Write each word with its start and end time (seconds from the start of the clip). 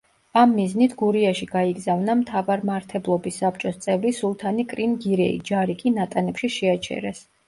ამ 0.41 0.53
მიზნით 0.59 0.93
გურიაში 0.99 1.47
გაიგზავნა 1.49 2.15
მთავარმართებლობის 2.21 3.37
საბჭოს 3.41 3.77
წევრი 3.83 4.13
სულთანი 4.21 4.65
კრიმ-გირეი, 4.71 5.37
ჯარი 5.51 5.77
კი 5.83 5.93
ნატანებში 5.99 6.51
შეაჩერეს. 6.57 7.23